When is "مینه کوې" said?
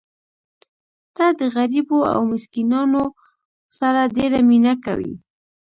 4.49-5.13